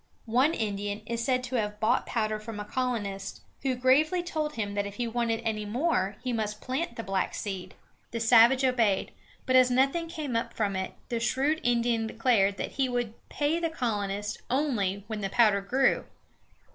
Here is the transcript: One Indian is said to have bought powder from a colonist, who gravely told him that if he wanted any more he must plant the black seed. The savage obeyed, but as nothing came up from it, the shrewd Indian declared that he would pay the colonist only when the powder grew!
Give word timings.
One 0.25 0.55
Indian 0.55 1.03
is 1.05 1.23
said 1.23 1.43
to 1.43 1.57
have 1.57 1.79
bought 1.79 2.07
powder 2.07 2.39
from 2.39 2.59
a 2.59 2.65
colonist, 2.65 3.41
who 3.61 3.75
gravely 3.75 4.23
told 4.23 4.53
him 4.55 4.73
that 4.73 4.87
if 4.87 4.95
he 4.95 5.07
wanted 5.07 5.41
any 5.45 5.63
more 5.63 6.15
he 6.23 6.33
must 6.33 6.59
plant 6.59 6.95
the 6.95 7.03
black 7.03 7.35
seed. 7.35 7.75
The 8.09 8.19
savage 8.19 8.65
obeyed, 8.65 9.11
but 9.45 9.55
as 9.55 9.69
nothing 9.69 10.07
came 10.07 10.35
up 10.35 10.55
from 10.55 10.75
it, 10.75 10.95
the 11.09 11.19
shrewd 11.19 11.59
Indian 11.61 12.07
declared 12.07 12.57
that 12.57 12.71
he 12.71 12.89
would 12.89 13.13
pay 13.29 13.59
the 13.59 13.69
colonist 13.69 14.41
only 14.49 15.03
when 15.05 15.21
the 15.21 15.29
powder 15.29 15.61
grew! 15.61 16.05